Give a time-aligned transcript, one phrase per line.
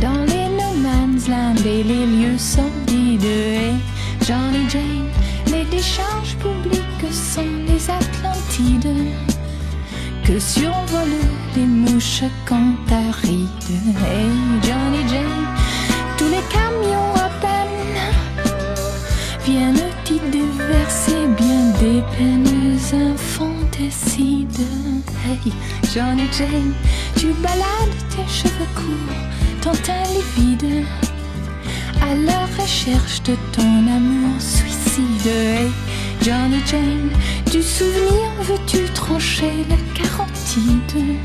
[0.00, 3.24] dans les no man's land et les lieux sordides.
[3.24, 3.74] Hey
[4.26, 5.08] Johnny Jane,
[5.46, 8.94] les décharges publiques sont les Atlantides
[10.24, 13.48] que survolent les mouches cantarides.
[14.06, 14.30] Hey
[14.62, 15.46] Johnny Jane,
[16.16, 17.98] tous les camions à peine
[19.44, 22.78] viennent y déverser bien des peines
[23.12, 24.66] infanticides.
[25.26, 25.52] Hey
[25.94, 26.72] Johnny Jane,
[27.20, 29.14] tu balades tes cheveux courts,
[29.60, 30.86] ton teint livide,
[32.00, 35.26] à la recherche de ton amour suicide.
[35.26, 35.70] Hey
[36.22, 37.10] Johnny Jane,
[37.52, 41.18] du souvenir veux-tu trancher la carotide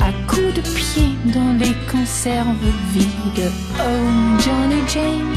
[0.00, 3.52] à coups de pied dans les conserves vides.
[3.78, 5.34] Oh Johnny Jane,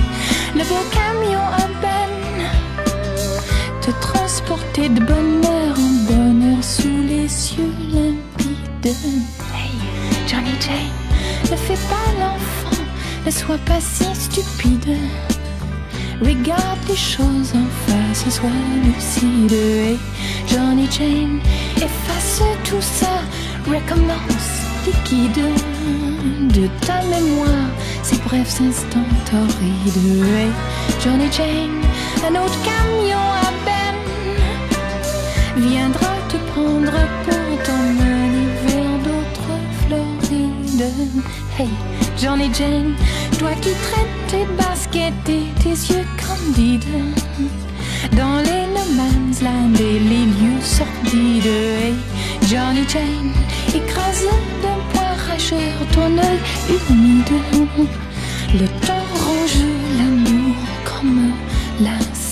[0.55, 2.47] le beau camion à peine
[3.81, 9.48] te transporter de bonheur en bonheur sous les cieux limpides.
[10.29, 12.83] Johnny Jane, ne fais pas l'enfant,
[13.25, 14.95] ne sois pas si stupide.
[16.21, 18.49] Regarde les choses en face, sois
[18.83, 19.97] lucide.
[20.45, 21.39] Johnny Jane,
[21.77, 23.23] efface tout ça,
[23.65, 24.51] recommence
[24.85, 25.45] liquide
[26.53, 27.71] de ta mémoire
[28.03, 28.99] ces brefs instants
[29.31, 30.53] torrides.
[31.03, 31.81] Johnny Jane,
[32.23, 33.51] un autre camion à
[41.57, 41.69] Hey,
[42.17, 42.95] Johnny Jane,
[43.39, 46.83] toi qui traites tes baskets et tes yeux candides
[48.15, 51.45] dans les no man's land et les lieux sordides.
[51.45, 51.95] Hey,
[52.47, 53.31] Johnny Jane,
[53.73, 54.25] écrase
[54.61, 56.39] d'un poing rageur ton œil
[56.89, 57.33] humide.
[58.53, 59.65] Le temps ronge
[59.97, 61.31] l'amour comme
[61.81, 62.28] l'acide.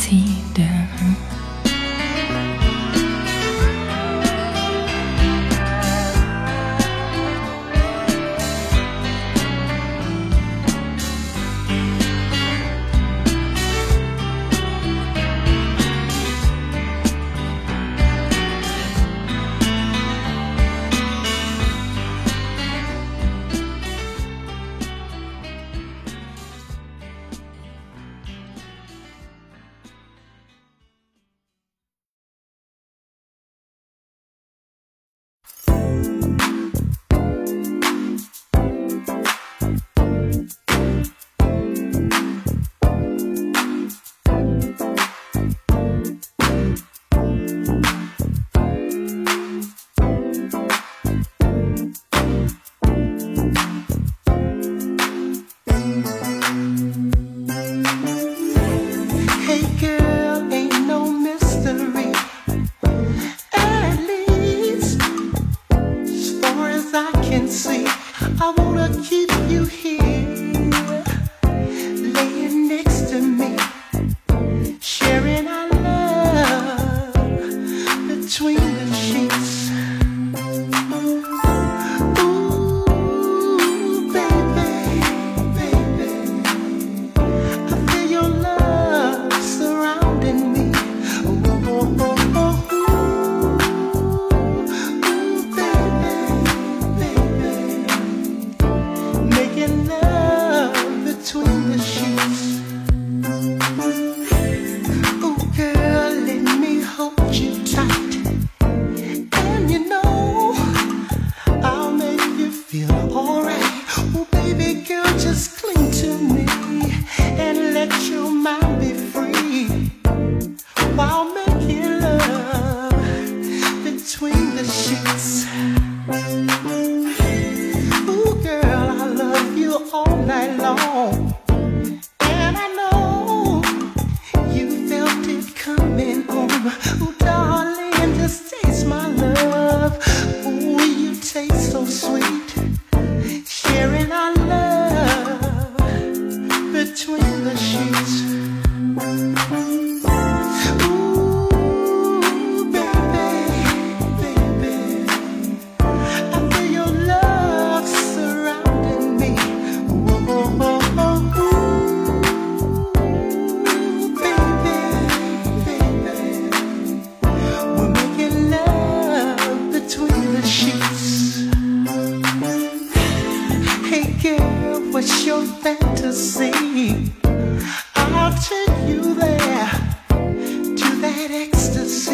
[181.32, 182.07] ecstasy.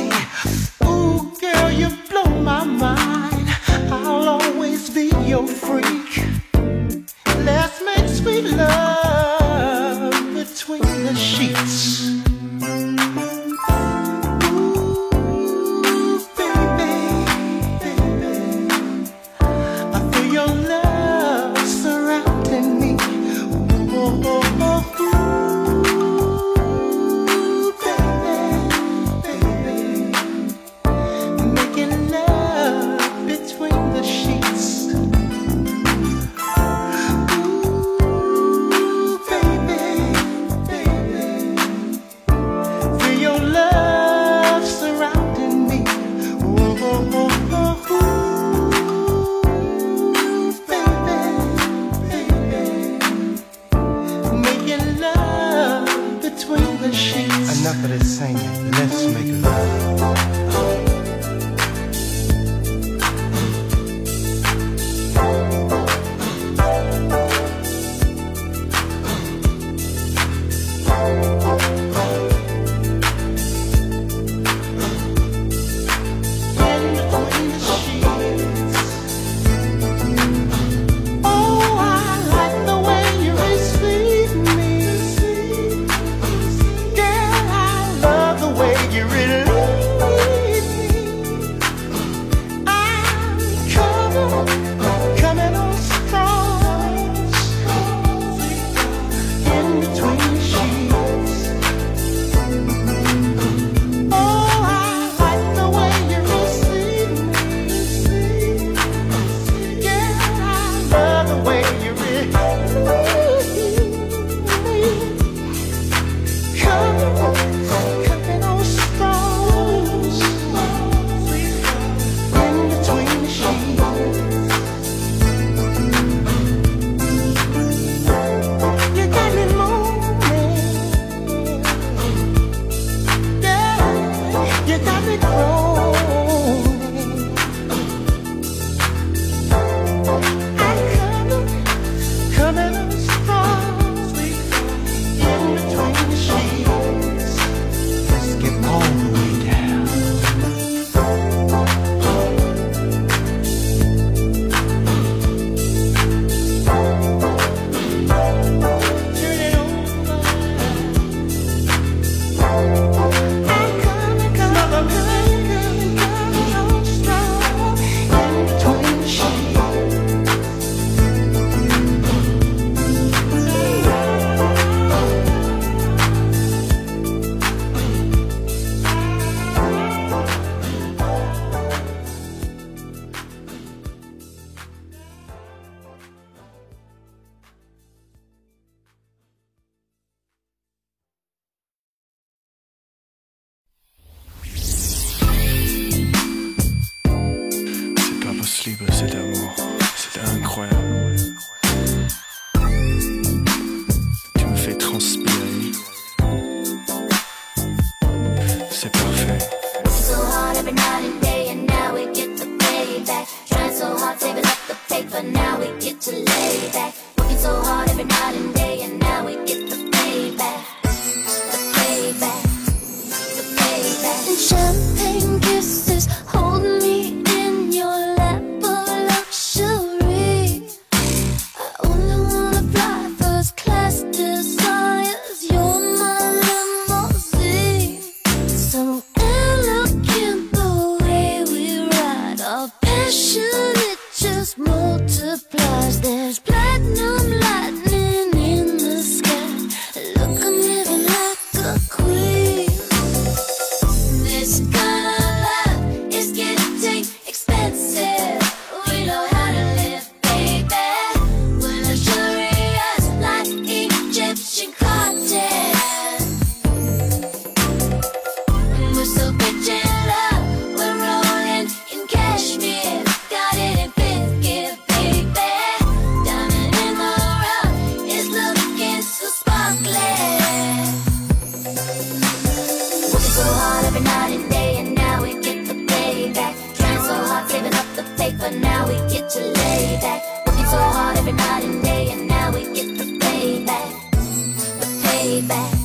[295.54, 295.83] back.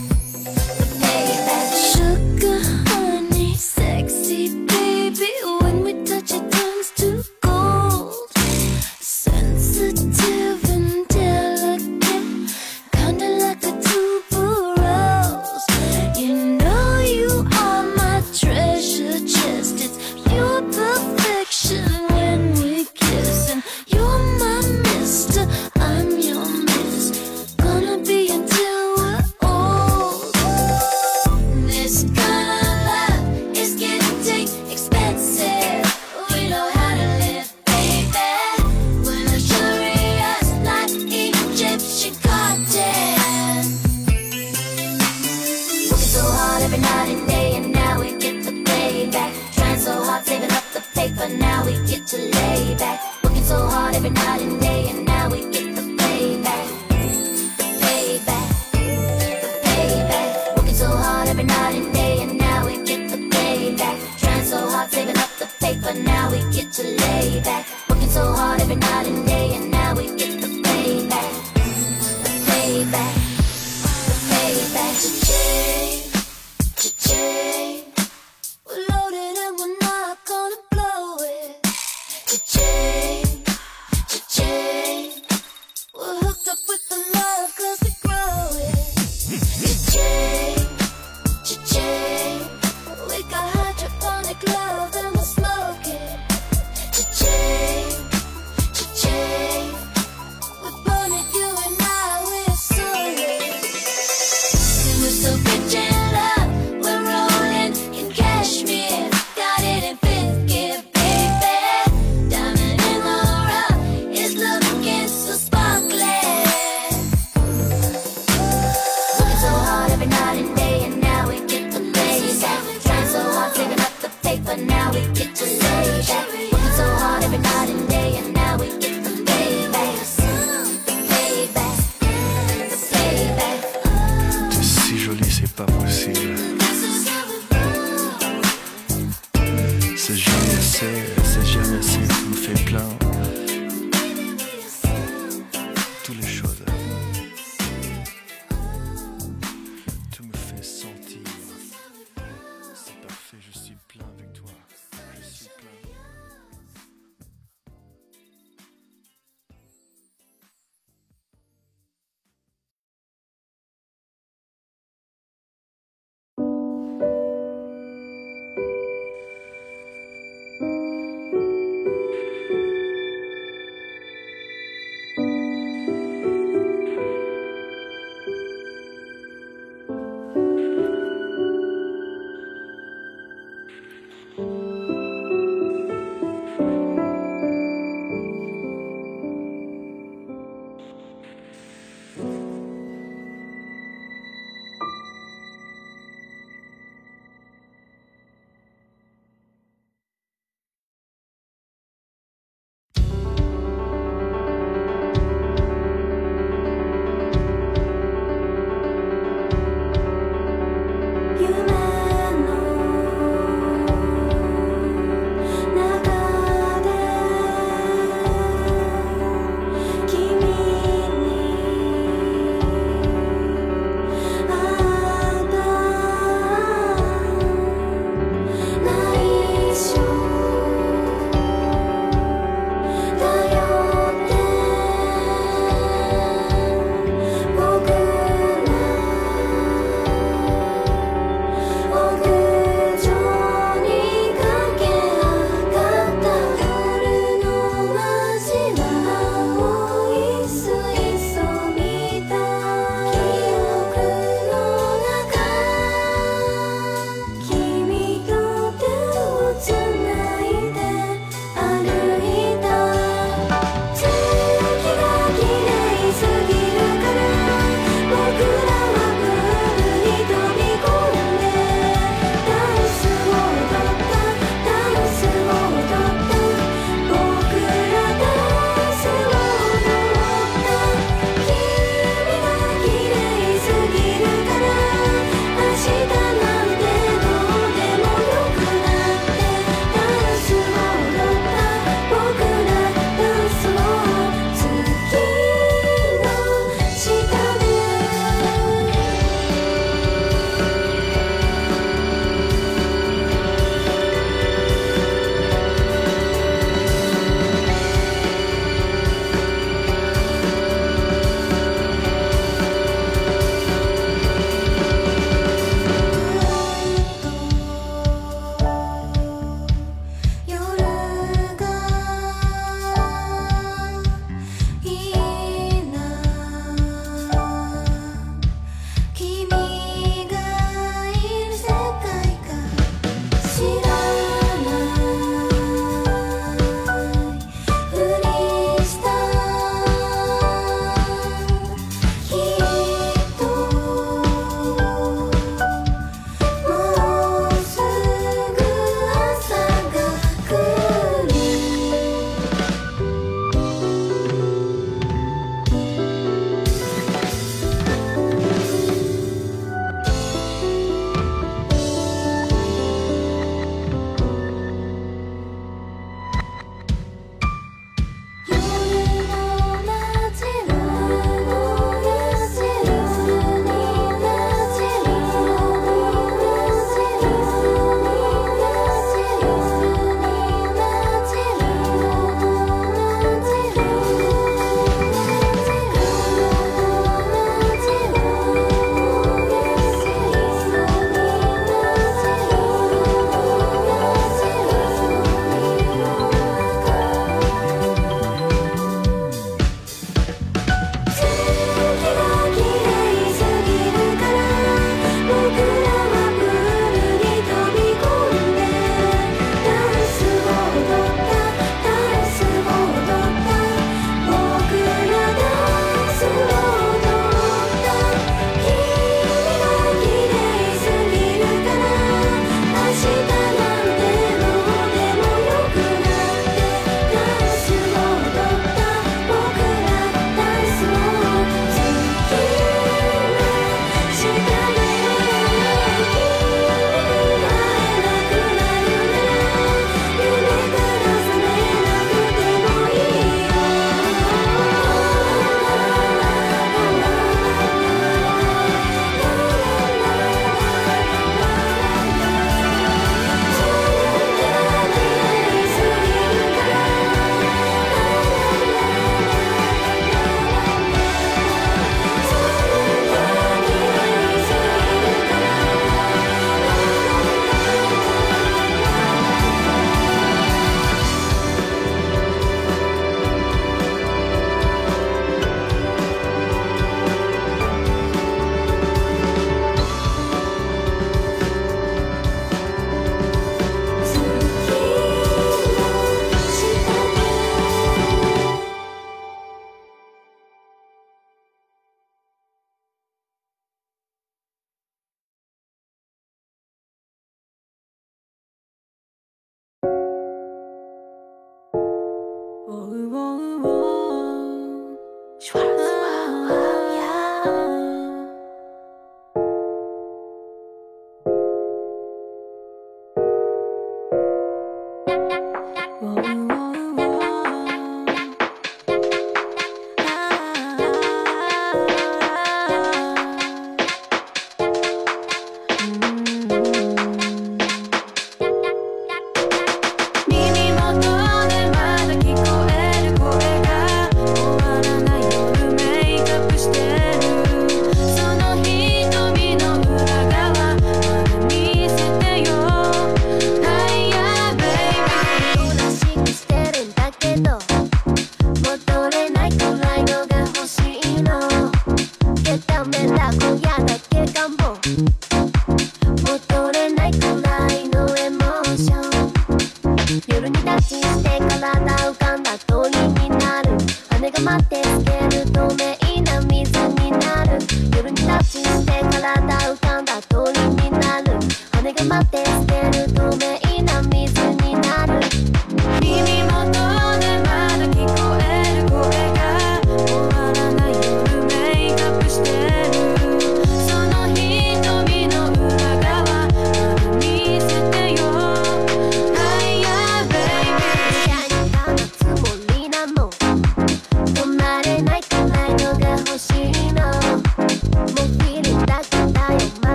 [94.46, 94.77] love.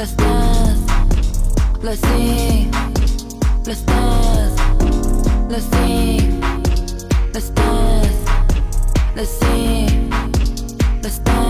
[0.00, 0.80] Let's dance,
[1.82, 2.70] let's sing.
[3.66, 4.58] Let's dance,
[5.50, 6.40] let's sing.
[7.34, 8.24] Let's dance,
[9.14, 10.10] let's sing.
[11.02, 11.49] Let's dance.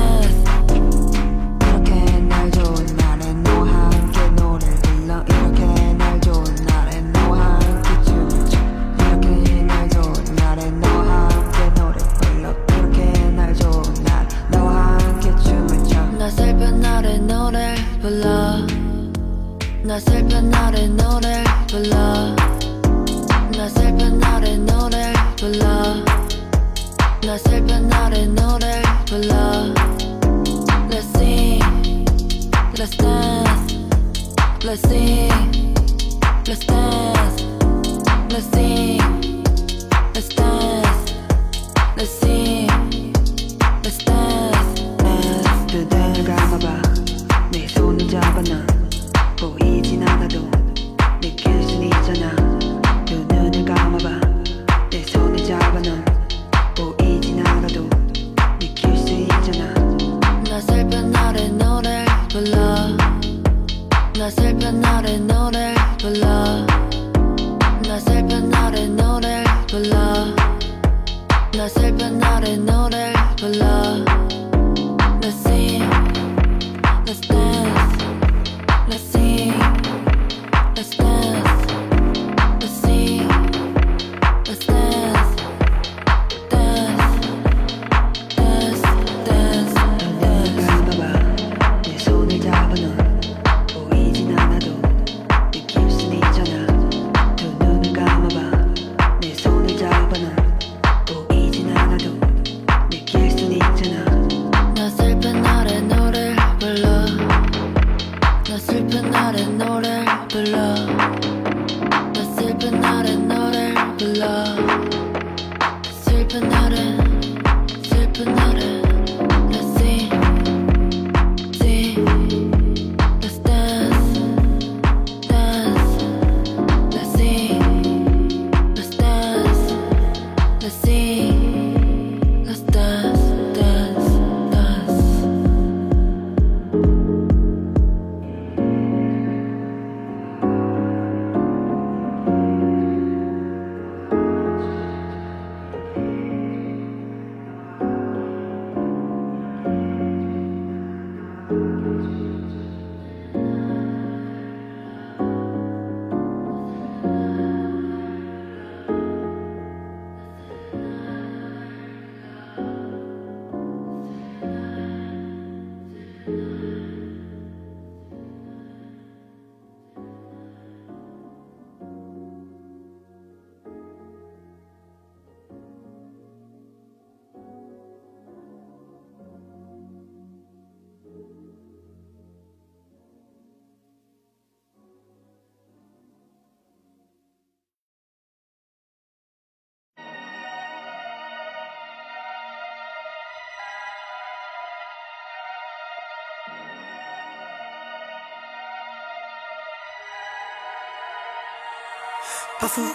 [202.61, 202.93] 不呼吸，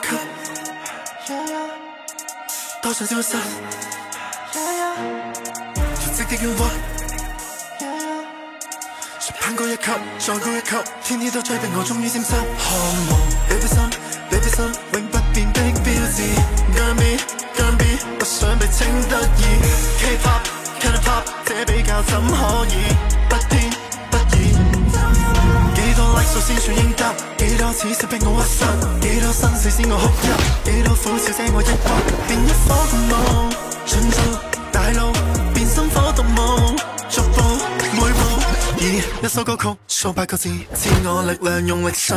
[2.83, 3.31] 多想消失，
[4.53, 4.59] 潮
[6.13, 6.61] 汐的冤屈，
[9.19, 12.29] 誰攀高一級，再高一級，天天都追逼我，終於沾濕。
[12.61, 12.75] 渴
[13.09, 13.75] 望 baby 心
[14.29, 14.57] ，baby 心，
[14.93, 16.17] 永不變的標誌。
[16.75, 17.01] 間 B
[17.55, 17.81] 間 B，
[18.19, 19.41] 不想被稱得意。
[19.99, 22.93] K-pop，can pop，這比較怎可以
[26.25, 27.03] 數先算應得？
[27.37, 28.65] 幾多次想逼我屈膝？
[29.01, 30.27] 幾多生死使我哭泣？
[30.71, 31.87] 幾多苦笑這我一搏，
[32.27, 33.13] 變一顆共夢，
[33.85, 34.17] 盡做
[34.71, 35.13] 大路，
[35.53, 36.75] 變心火獨舞，
[37.09, 37.37] 逐步
[37.93, 38.19] 每步
[38.79, 42.13] 以一首歌曲數百個字，賜我力量用力數，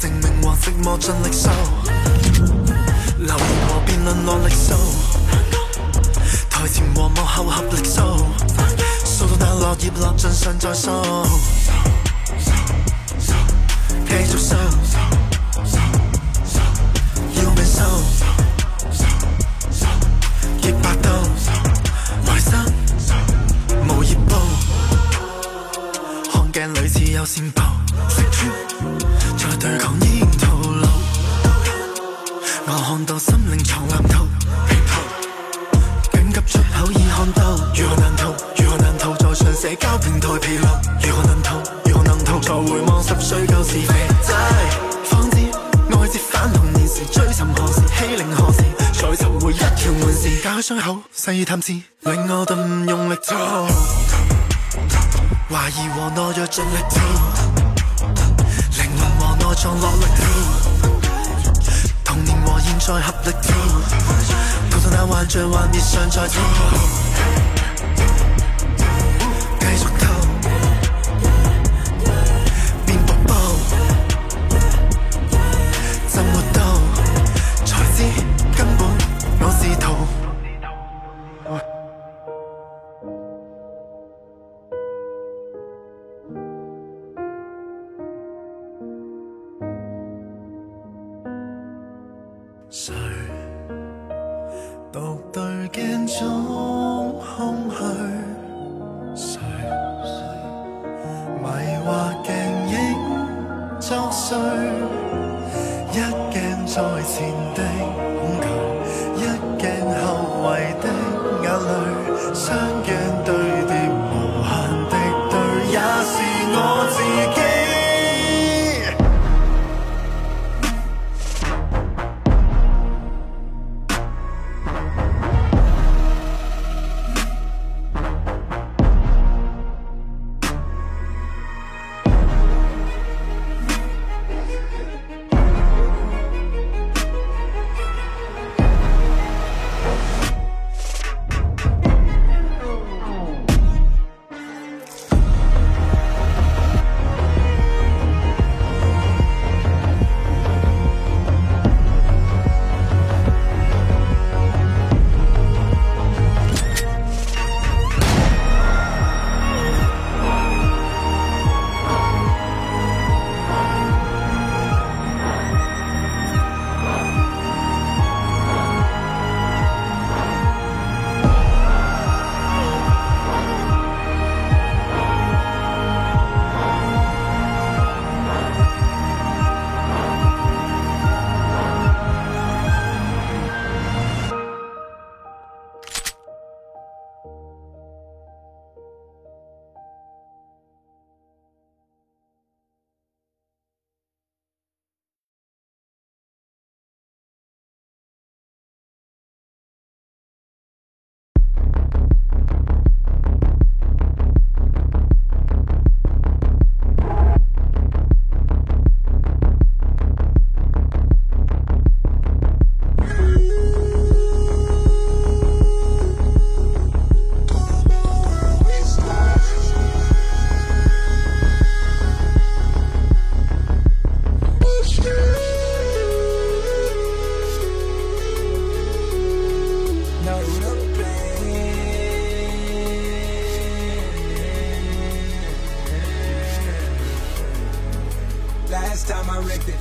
[0.00, 1.48] 成名和寂寞盡力數，
[3.18, 3.38] 流言
[3.68, 4.74] 和辯論落力數，
[6.50, 8.26] 台前和幕后合力數，
[9.04, 10.90] 數到那落葉落盡上再數。
[14.14, 14.54] 繼續收，
[17.34, 17.82] 要命收，
[20.62, 21.10] 極百刀，
[22.28, 22.64] 來生
[23.88, 24.32] 無業報，
[26.32, 27.58] 看鏡裏似有線報，
[28.08, 28.40] 識穿
[29.36, 30.86] 在對抗依然套路，
[32.66, 34.28] 我看到心靈藏藍圖，
[36.12, 38.32] 緊急出口已看到，如何難逃？
[38.62, 39.12] 如何難逃？
[39.16, 40.68] 在上社交平台疲勞，
[50.74, 53.36] 傷口细意探知，令我頓用力做，
[55.48, 57.00] 怀疑和懦弱尽力逃，
[58.78, 60.22] 灵魂和内脏落力逃，
[62.04, 63.52] 童年和现在合力逃，
[64.70, 67.53] 逃到那幻象幻滅上再逃。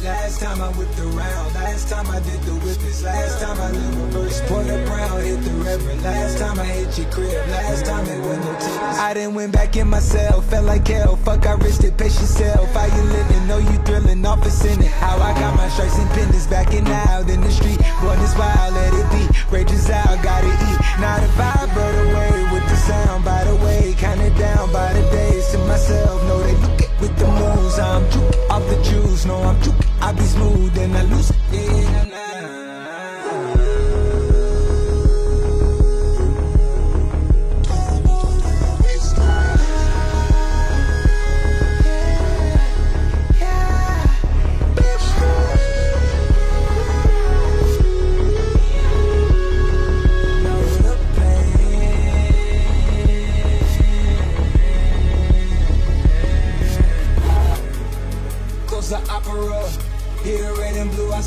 [0.03, 3.95] Last time I whipped around, last time I did the whippets, last time I did
[3.95, 8.05] reverse, point a brown, hit the reverend, last time I hit your crib, last time
[8.05, 8.99] it went no tickets.
[8.99, 11.15] I done went back in myself, felt like hell.
[11.15, 12.69] Fuck, I risked it, pace yourself.
[12.73, 13.47] How you living?
[13.47, 14.91] Know you thrilling, off a it.
[14.99, 17.79] How I got my stripes and pendants back and out in the street.
[18.01, 19.23] Born this wild, let it be.
[19.55, 20.79] Rages out, gotta eat.
[20.99, 23.23] Not a vibe, but away with the sound.
[23.23, 26.21] By the way, kinda down by the days to myself.
[26.27, 27.79] Know they look with the moves.
[27.79, 29.25] I'm juke off the juice.
[29.25, 29.75] No, I'm juke.
[30.01, 32.02] I be smooth and I lose it.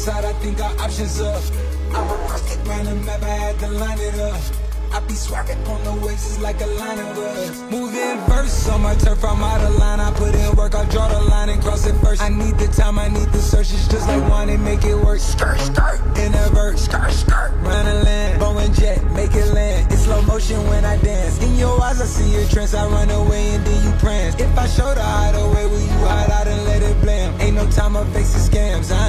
[0.08, 1.42] And I think our options up.
[1.92, 4.40] I'm a rocket round the map, I had to line it up.
[4.92, 7.60] I be swagging on the waves, like a line of us.
[7.70, 9.98] Moving verse on my turf, I'm out of line.
[9.98, 12.22] I put in work, I draw the line and cross it first.
[12.22, 13.72] I need the time, I need the search.
[13.72, 15.18] It's just like one and make it work.
[15.18, 17.52] Skirt, skirt, in a verse, skirt, skirt.
[17.62, 19.90] Run a land, Boeing jet, make it land.
[19.92, 21.42] It's slow motion when I dance.
[21.42, 22.74] In your eyes, I see your trance.
[22.74, 24.36] I run away and then you prance.
[24.36, 27.40] If I show the hideaway, will you hide out and let it blam?
[27.40, 28.92] Ain't no time, I face the scams.
[28.92, 29.05] I.